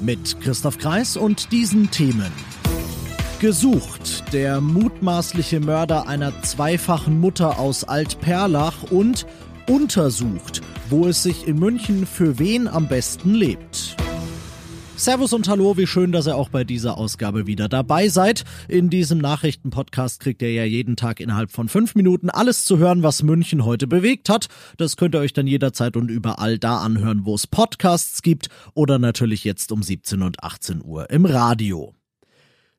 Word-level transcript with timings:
Mit 0.00 0.40
Christoph 0.40 0.78
Kreis 0.78 1.16
und 1.16 1.52
diesen 1.52 1.90
Themen. 1.90 2.30
Gesucht, 3.40 4.32
der 4.32 4.60
mutmaßliche 4.60 5.60
Mörder 5.60 6.06
einer 6.06 6.42
zweifachen 6.42 7.18
Mutter 7.18 7.58
aus 7.58 7.84
Altperlach 7.84 8.90
und 8.90 9.26
untersucht, 9.68 10.60
wo 10.90 11.06
es 11.06 11.22
sich 11.22 11.46
in 11.46 11.58
München 11.58 12.06
für 12.06 12.38
wen 12.38 12.68
am 12.68 12.88
besten 12.88 13.34
lebt. 13.34 13.96
Servus 14.98 15.34
und 15.34 15.46
Hallo, 15.48 15.76
wie 15.76 15.86
schön, 15.86 16.10
dass 16.10 16.26
ihr 16.26 16.36
auch 16.36 16.48
bei 16.48 16.64
dieser 16.64 16.96
Ausgabe 16.96 17.46
wieder 17.46 17.68
dabei 17.68 18.08
seid. 18.08 18.44
In 18.66 18.88
diesem 18.88 19.18
Nachrichtenpodcast 19.18 20.20
kriegt 20.20 20.40
ihr 20.40 20.52
ja 20.52 20.64
jeden 20.64 20.96
Tag 20.96 21.20
innerhalb 21.20 21.50
von 21.50 21.68
fünf 21.68 21.94
Minuten 21.94 22.30
alles 22.30 22.64
zu 22.64 22.78
hören, 22.78 23.02
was 23.02 23.22
München 23.22 23.66
heute 23.66 23.86
bewegt 23.86 24.30
hat. 24.30 24.48
Das 24.78 24.96
könnt 24.96 25.14
ihr 25.14 25.20
euch 25.20 25.34
dann 25.34 25.46
jederzeit 25.46 25.96
und 25.96 26.10
überall 26.10 26.58
da 26.58 26.78
anhören, 26.78 27.26
wo 27.26 27.34
es 27.34 27.46
Podcasts 27.46 28.22
gibt 28.22 28.48
oder 28.72 28.98
natürlich 28.98 29.44
jetzt 29.44 29.70
um 29.70 29.82
17 29.82 30.22
und 30.22 30.42
18 30.42 30.82
Uhr 30.82 31.10
im 31.10 31.26
Radio. 31.26 31.95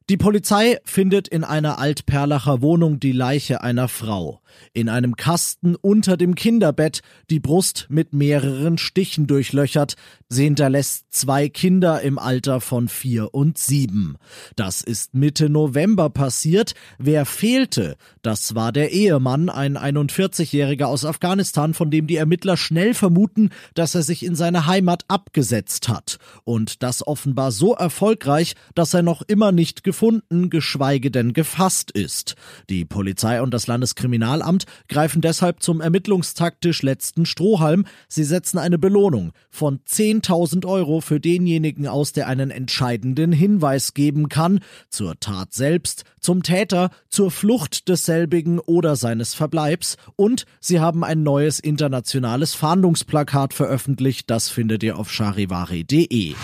Die 0.09 0.15
Polizei 0.15 0.79
findet 0.85 1.27
in 1.27 1.43
einer 1.43 1.79
Altperlacher 1.79 2.61
Wohnung 2.61 2.97
die 3.01 3.11
Leiche 3.11 3.59
einer 3.61 3.89
Frau. 3.89 4.39
In 4.73 4.87
einem 4.87 5.17
Kasten 5.17 5.75
unter 5.75 6.15
dem 6.15 6.33
Kinderbett, 6.33 7.01
die 7.29 7.41
Brust 7.41 7.87
mit 7.89 8.13
mehreren 8.13 8.77
Stichen 8.77 9.27
durchlöchert. 9.27 9.95
Sie 10.29 10.45
hinterlässt 10.45 11.07
zwei 11.09 11.49
Kinder 11.49 12.01
im 12.01 12.19
Alter 12.19 12.61
von 12.61 12.87
vier 12.87 13.33
und 13.33 13.57
sieben. 13.57 14.15
Das 14.55 14.81
ist 14.81 15.13
Mitte 15.13 15.49
November 15.49 16.09
passiert. 16.09 16.73
Wer 16.97 17.25
fehlte? 17.25 17.97
Das 18.21 18.55
war 18.55 18.71
der 18.71 18.91
Ehemann, 18.91 19.49
ein 19.49 19.77
41-Jähriger 19.77 20.85
aus 20.85 21.03
Afghanistan, 21.03 21.73
von 21.73 21.91
dem 21.91 22.07
die 22.07 22.15
Ermittler 22.15 22.55
schnell 22.55 22.93
vermuten, 22.93 23.49
dass 23.73 23.93
er 23.93 24.03
sich 24.03 24.23
in 24.23 24.35
seine 24.35 24.67
Heimat 24.67 25.03
abgesetzt 25.09 25.89
hat. 25.89 26.17
Und 26.45 26.81
das 26.81 27.05
offenbar 27.05 27.51
so 27.51 27.73
erfolgreich, 27.73 28.55
dass 28.73 28.93
er 28.93 29.01
noch 29.01 29.21
immer 29.21 29.51
nicht 29.51 29.83
gefunden, 29.97 30.51
geschweige 30.51 31.09
denn 31.09 31.33
gefasst 31.33 31.89
ist. 31.89 32.35
Die 32.69 32.85
Polizei 32.85 33.41
und 33.41 33.51
das 33.51 33.65
Landeskriminalamt 33.65 34.65
greifen 34.89 35.21
deshalb 35.21 35.63
zum 35.63 35.81
ermittlungstaktisch 35.81 36.83
letzten 36.83 37.25
Strohhalm. 37.25 37.85
Sie 38.07 38.23
setzen 38.23 38.59
eine 38.59 38.77
Belohnung 38.77 39.31
von 39.49 39.79
10.000 39.79 40.67
Euro 40.67 41.01
für 41.01 41.19
denjenigen 41.19 41.87
aus, 41.87 42.11
der 42.13 42.27
einen 42.27 42.51
entscheidenden 42.51 43.31
Hinweis 43.31 43.95
geben 43.95 44.29
kann. 44.29 44.59
Zur 44.89 45.19
Tat 45.19 45.55
selbst, 45.55 46.03
zum 46.19 46.43
Täter, 46.43 46.91
zur 47.09 47.31
Flucht 47.31 47.89
desselbigen 47.89 48.59
oder 48.59 48.95
seines 48.95 49.33
Verbleibs. 49.33 49.97
Und 50.15 50.45
sie 50.59 50.79
haben 50.79 51.03
ein 51.03 51.23
neues 51.23 51.59
internationales 51.59 52.53
Fahndungsplakat 52.53 53.51
veröffentlicht. 53.51 54.29
Das 54.29 54.47
findet 54.49 54.83
ihr 54.83 54.99
auf 54.99 55.11
charivari.de. 55.11 56.35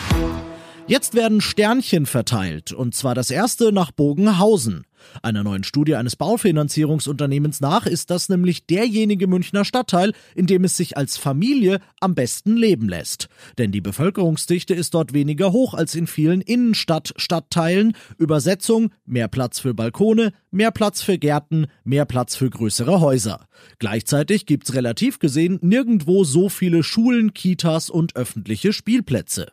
Jetzt 0.85 1.15
werden 1.15 1.39
Sternchen 1.39 2.05
verteilt, 2.05 2.73
und 2.73 2.93
zwar 2.93 3.15
das 3.15 3.31
erste 3.31 3.71
nach 3.71 3.91
Bogenhausen. 3.91 4.85
Einer 5.21 5.41
neuen 5.41 5.63
Studie 5.63 5.95
eines 5.95 6.17
Baufinanzierungsunternehmens 6.17 7.61
nach 7.61 7.85
ist 7.85 8.09
das 8.09 8.27
nämlich 8.27 8.65
derjenige 8.65 9.27
Münchner 9.27 9.63
Stadtteil, 9.63 10.11
in 10.35 10.45
dem 10.45 10.65
es 10.65 10.75
sich 10.75 10.97
als 10.97 11.15
Familie 11.15 11.79
am 12.01 12.15
besten 12.15 12.57
leben 12.57 12.89
lässt. 12.89 13.29
Denn 13.57 13.71
die 13.71 13.79
Bevölkerungsdichte 13.79 14.73
ist 14.73 14.93
dort 14.93 15.13
weniger 15.13 15.53
hoch 15.53 15.73
als 15.73 15.95
in 15.95 16.05
vielen 16.05 16.41
Innenstadt-Stadtteilen. 16.41 17.95
Übersetzung, 18.17 18.91
mehr 19.05 19.29
Platz 19.29 19.59
für 19.59 19.73
Balkone, 19.73 20.33
mehr 20.51 20.71
Platz 20.71 21.01
für 21.01 21.17
Gärten, 21.17 21.67
mehr 21.85 22.05
Platz 22.05 22.35
für 22.35 22.49
größere 22.49 22.99
Häuser. 22.99 23.47
Gleichzeitig 23.79 24.45
gibt's 24.45 24.73
relativ 24.73 25.19
gesehen 25.19 25.59
nirgendwo 25.61 26.25
so 26.25 26.49
viele 26.49 26.83
Schulen, 26.83 27.33
Kitas 27.33 27.89
und 27.89 28.17
öffentliche 28.17 28.73
Spielplätze. 28.73 29.47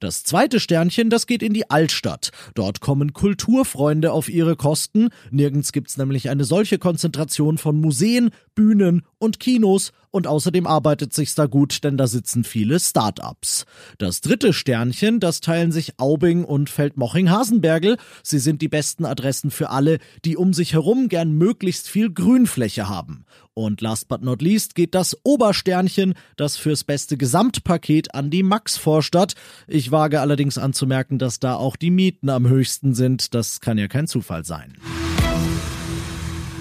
Das 0.00 0.24
zweite 0.24 0.60
Sternchen, 0.60 1.10
das 1.10 1.26
geht 1.26 1.42
in 1.42 1.52
die 1.52 1.70
Altstadt. 1.70 2.30
Dort 2.54 2.80
kommen 2.80 3.12
Kulturfreunde 3.12 4.12
auf 4.12 4.28
ihre 4.28 4.56
Kosten. 4.56 5.08
Nirgends 5.30 5.72
gibt's 5.72 5.96
nämlich 5.96 6.30
eine 6.30 6.44
solche 6.44 6.78
Konzentration 6.78 7.58
von 7.58 7.80
Museen, 7.80 8.30
Bühnen 8.54 9.02
und 9.24 9.40
Kinos 9.40 9.92
und 10.14 10.28
außerdem 10.28 10.68
arbeitet 10.68 11.12
sich's 11.12 11.34
da 11.34 11.46
gut, 11.46 11.82
denn 11.82 11.96
da 11.96 12.06
sitzen 12.06 12.44
viele 12.44 12.78
Start-ups. 12.78 13.64
Das 13.98 14.20
dritte 14.20 14.52
Sternchen, 14.52 15.18
das 15.18 15.40
teilen 15.40 15.72
sich 15.72 15.98
Aubing 15.98 16.44
und 16.44 16.70
Feldmoching-Hasenbergel. 16.70 17.96
Sie 18.22 18.38
sind 18.38 18.62
die 18.62 18.68
besten 18.68 19.06
Adressen 19.06 19.50
für 19.50 19.70
alle, 19.70 19.98
die 20.24 20.36
um 20.36 20.52
sich 20.52 20.74
herum 20.74 21.08
gern 21.08 21.32
möglichst 21.32 21.88
viel 21.88 22.12
Grünfläche 22.12 22.88
haben. 22.88 23.24
Und 23.54 23.80
last 23.80 24.06
but 24.06 24.22
not 24.22 24.40
least 24.40 24.76
geht 24.76 24.94
das 24.94 25.16
Obersternchen, 25.24 26.14
das 26.36 26.56
fürs 26.56 26.84
beste 26.84 27.16
Gesamtpaket 27.16 28.14
an 28.14 28.30
die 28.30 28.44
Max-Vorstadt. 28.44 29.34
Ich 29.66 29.90
wage 29.90 30.20
allerdings 30.20 30.58
anzumerken, 30.58 31.18
dass 31.18 31.40
da 31.40 31.56
auch 31.56 31.74
die 31.74 31.90
Mieten 31.90 32.28
am 32.28 32.46
höchsten 32.46 32.94
sind. 32.94 33.34
Das 33.34 33.60
kann 33.60 33.78
ja 33.78 33.88
kein 33.88 34.06
Zufall 34.06 34.44
sein. 34.44 34.74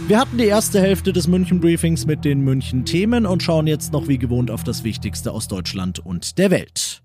Wir 0.05 0.19
hatten 0.19 0.37
die 0.37 0.47
erste 0.47 0.81
Hälfte 0.81 1.13
des 1.13 1.27
München 1.27 1.61
Briefings 1.61 2.05
mit 2.05 2.25
den 2.25 2.41
München 2.41 2.83
Themen 2.83 3.25
und 3.25 3.41
schauen 3.41 3.67
jetzt 3.67 3.93
noch 3.93 4.09
wie 4.09 4.17
gewohnt 4.17 4.51
auf 4.51 4.65
das 4.65 4.83
Wichtigste 4.83 5.31
aus 5.31 5.47
Deutschland 5.47 5.99
und 5.99 6.37
der 6.37 6.51
Welt. 6.51 7.01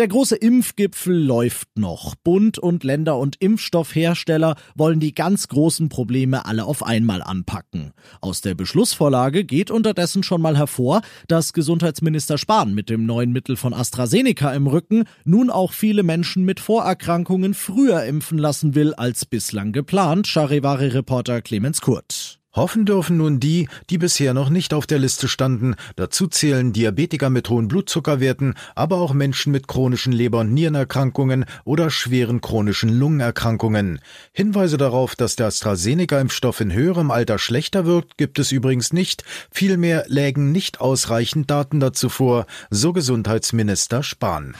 Der 0.00 0.08
große 0.08 0.36
Impfgipfel 0.36 1.14
läuft 1.14 1.68
noch. 1.76 2.14
Bund 2.14 2.58
und 2.58 2.84
Länder 2.84 3.18
und 3.18 3.36
Impfstoffhersteller 3.38 4.56
wollen 4.74 4.98
die 4.98 5.14
ganz 5.14 5.48
großen 5.48 5.90
Probleme 5.90 6.46
alle 6.46 6.64
auf 6.64 6.82
einmal 6.82 7.22
anpacken. 7.22 7.92
Aus 8.22 8.40
der 8.40 8.54
Beschlussvorlage 8.54 9.44
geht 9.44 9.70
unterdessen 9.70 10.22
schon 10.22 10.40
mal 10.40 10.56
hervor, 10.56 11.02
dass 11.28 11.52
Gesundheitsminister 11.52 12.38
Spahn 12.38 12.72
mit 12.72 12.88
dem 12.88 13.04
neuen 13.04 13.30
Mittel 13.30 13.56
von 13.56 13.74
AstraZeneca 13.74 14.54
im 14.54 14.68
Rücken 14.68 15.04
nun 15.26 15.50
auch 15.50 15.74
viele 15.74 16.02
Menschen 16.02 16.46
mit 16.46 16.60
Vorerkrankungen 16.60 17.52
früher 17.52 18.02
impfen 18.04 18.38
lassen 18.38 18.74
will 18.74 18.94
als 18.94 19.26
bislang 19.26 19.72
geplant, 19.72 20.26
Charivari-Reporter 20.26 21.42
Clemens 21.42 21.82
Kurt. 21.82 22.39
Hoffen 22.52 22.84
dürfen 22.84 23.18
nun 23.18 23.38
die, 23.38 23.68
die 23.90 23.98
bisher 23.98 24.34
noch 24.34 24.50
nicht 24.50 24.74
auf 24.74 24.86
der 24.86 24.98
Liste 24.98 25.28
standen. 25.28 25.76
Dazu 25.94 26.26
zählen 26.26 26.72
Diabetiker 26.72 27.30
mit 27.30 27.48
hohen 27.48 27.68
Blutzuckerwerten, 27.68 28.54
aber 28.74 28.96
auch 28.96 29.12
Menschen 29.12 29.52
mit 29.52 29.68
chronischen 29.68 30.12
Leber- 30.12 30.40
und 30.40 30.52
Nierenerkrankungen 30.52 31.44
oder 31.64 31.90
schweren 31.90 32.40
chronischen 32.40 32.88
Lungenerkrankungen. 32.88 34.00
Hinweise 34.32 34.78
darauf, 34.78 35.14
dass 35.14 35.36
der 35.36 35.46
AstraZeneca-Impfstoff 35.46 36.60
in 36.60 36.72
höherem 36.72 37.12
Alter 37.12 37.38
schlechter 37.38 37.86
wirkt, 37.86 38.18
gibt 38.18 38.40
es 38.40 38.50
übrigens 38.50 38.92
nicht. 38.92 39.22
Vielmehr 39.52 40.04
lägen 40.08 40.50
nicht 40.50 40.80
ausreichend 40.80 41.50
Daten 41.50 41.78
dazu 41.78 42.08
vor, 42.08 42.46
so 42.68 42.92
Gesundheitsminister 42.92 44.02
Spahn. 44.02 44.56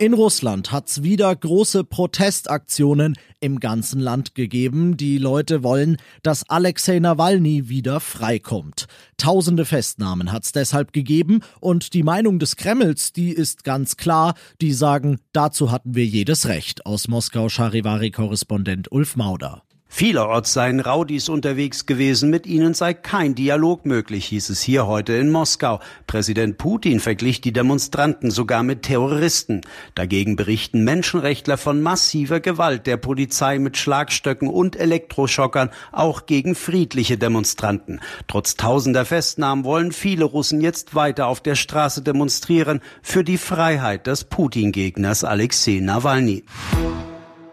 In 0.00 0.12
Russland 0.12 0.72
hat's 0.72 1.04
wieder 1.04 1.34
große 1.34 1.84
Protestaktionen 1.84 3.14
im 3.38 3.60
ganzen 3.60 4.00
Land 4.00 4.34
gegeben. 4.34 4.96
Die 4.96 5.18
Leute 5.18 5.62
wollen, 5.62 5.98
dass 6.24 6.50
Alexei 6.50 6.98
Nawalny 6.98 7.68
wieder 7.68 8.00
freikommt. 8.00 8.86
Tausende 9.18 9.64
Festnahmen 9.64 10.32
hat's 10.32 10.50
deshalb 10.50 10.92
gegeben 10.92 11.42
und 11.60 11.94
die 11.94 12.02
Meinung 12.02 12.40
des 12.40 12.56
Kremls, 12.56 13.12
die 13.12 13.30
ist 13.30 13.62
ganz 13.62 13.96
klar. 13.96 14.34
Die 14.60 14.72
sagen, 14.72 15.20
dazu 15.32 15.70
hatten 15.70 15.94
wir 15.94 16.04
jedes 16.04 16.48
Recht. 16.48 16.86
Aus 16.86 17.06
Moskau 17.06 17.48
Charivari-Korrespondent 17.48 18.90
Ulf 18.90 19.14
Mauder. 19.14 19.62
Vielerorts 19.96 20.52
seien 20.52 20.80
Raudis 20.80 21.28
unterwegs 21.28 21.86
gewesen, 21.86 22.28
mit 22.28 22.48
ihnen 22.48 22.74
sei 22.74 22.94
kein 22.94 23.36
Dialog 23.36 23.86
möglich, 23.86 24.24
hieß 24.24 24.50
es 24.50 24.60
hier 24.60 24.88
heute 24.88 25.12
in 25.12 25.30
Moskau. 25.30 25.78
Präsident 26.08 26.58
Putin 26.58 26.98
verglich 26.98 27.40
die 27.40 27.52
Demonstranten 27.52 28.32
sogar 28.32 28.64
mit 28.64 28.82
Terroristen. 28.82 29.60
Dagegen 29.94 30.34
berichten 30.34 30.82
Menschenrechtler 30.82 31.58
von 31.58 31.80
massiver 31.80 32.40
Gewalt 32.40 32.88
der 32.88 32.96
Polizei 32.96 33.60
mit 33.60 33.76
Schlagstöcken 33.76 34.48
und 34.48 34.74
Elektroschockern, 34.74 35.70
auch 35.92 36.26
gegen 36.26 36.56
friedliche 36.56 37.16
Demonstranten. 37.16 38.00
Trotz 38.26 38.56
tausender 38.56 39.04
Festnahmen 39.04 39.64
wollen 39.64 39.92
viele 39.92 40.24
Russen 40.24 40.60
jetzt 40.60 40.96
weiter 40.96 41.28
auf 41.28 41.40
der 41.40 41.54
Straße 41.54 42.02
demonstrieren 42.02 42.80
für 43.00 43.22
die 43.22 43.38
Freiheit 43.38 44.08
des 44.08 44.24
Putin-Gegners 44.24 45.22
Alexei 45.22 45.78
Nawalny. 45.80 46.42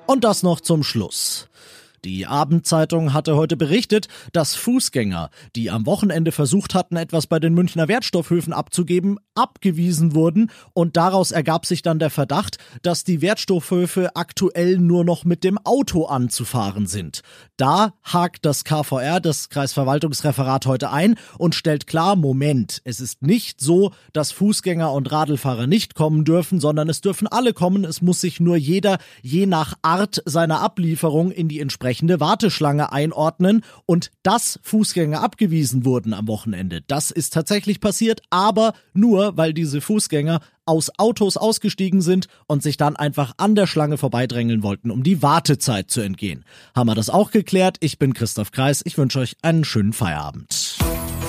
Und 0.08 0.24
das 0.24 0.42
noch 0.42 0.60
zum 0.60 0.82
Schluss. 0.82 1.51
Die 2.04 2.26
Abendzeitung 2.26 3.14
hatte 3.14 3.36
heute 3.36 3.56
berichtet, 3.56 4.08
dass 4.34 4.56
Fußgänger, 4.56 5.30
die 5.56 5.70
am 5.70 5.86
Wochenende 5.86 6.32
versucht 6.32 6.74
hatten, 6.74 6.96
etwas 6.96 7.28
bei 7.28 7.40
den 7.40 7.54
Münchner 7.54 7.88
Wertstoffhöfen 7.88 8.54
abzugeben, 8.54 9.20
abgewiesen 9.36 10.16
wurden 10.16 10.50
und 10.74 10.98
daraus 10.98 11.32
ergab 11.32 11.68
sich 11.68 11.84
dann 11.84 12.00
der 12.00 12.10
Verdacht, 12.10 12.58
dass 12.82 13.04
die 13.04 13.22
Wertstoffhöfe 13.22 14.16
aktuell 14.16 14.80
nur 14.80 15.06
noch 15.06 15.26
mit 15.26 15.44
dem 15.44 15.60
Auto 15.60 16.06
anzufahren 16.06 16.88
sind. 16.88 17.22
Da 17.56 17.94
hakt 18.04 18.48
das 18.48 18.64
KVR, 18.64 19.20
das 19.20 19.50
Kreisverwaltungsreferat, 19.50 20.66
heute 20.66 20.90
ein 20.90 21.20
und 21.38 21.54
stellt 21.54 21.86
klar, 21.86 22.16
Moment, 22.16 22.82
es 22.84 23.00
ist 23.00 23.22
nicht 23.22 23.62
so, 23.62 23.92
dass 24.12 24.32
Fußgänger 24.32 24.92
und 24.92 25.12
Radlfahrer 25.12 25.68
nicht 25.68 25.94
kommen 25.94 26.26
dürfen, 26.26 26.60
sondern 26.60 26.90
es 26.90 27.02
dürfen 27.02 27.28
alle 27.28 27.54
kommen, 27.54 27.86
es 27.86 28.02
muss 28.02 28.22
sich 28.22 28.40
nur 28.40 28.56
jeder 28.56 28.98
je 29.22 29.46
nach 29.46 29.76
Art 29.84 30.24
seiner 30.26 30.62
Ablieferung 30.62 31.30
in 31.30 31.48
die 31.48 31.60
entsprechende 31.60 31.91
entsprechende 31.92 32.22
Warteschlange 32.22 32.94
einordnen 32.94 33.66
und 33.86 34.12
dass 34.24 34.60
Fußgänger 34.64 35.22
abgewiesen 35.22 35.84
wurden 35.84 36.14
am 36.14 36.26
Wochenende. 36.30 36.82
Das 36.88 37.12
ist 37.12 37.34
tatsächlich 37.34 37.82
passiert, 37.82 38.22
aber 38.30 38.74
nur, 38.94 39.36
weil 39.36 39.54
diese 39.54 39.82
Fußgänger 39.82 40.40
aus 40.66 40.90
Autos 40.98 41.36
ausgestiegen 41.36 42.02
sind 42.02 42.28
und 42.48 42.64
sich 42.64 42.78
dann 42.78 42.96
einfach 42.96 43.34
an 43.36 43.56
der 43.56 43.68
Schlange 43.68 43.98
vorbeidrängeln 43.98 44.64
wollten, 44.64 44.90
um 44.90 45.04
die 45.04 45.22
Wartezeit 45.22 45.92
zu 45.92 46.00
entgehen. 46.00 46.46
Haben 46.74 46.88
wir 46.88 46.96
das 46.96 47.10
auch 47.10 47.32
geklärt? 47.32 47.76
Ich 47.82 48.00
bin 48.00 48.14
Christoph 48.14 48.52
Kreis. 48.52 48.82
Ich 48.86 48.98
wünsche 48.98 49.20
euch 49.20 49.36
einen 49.42 49.66
schönen 49.66 49.92
Feierabend. 49.92 50.78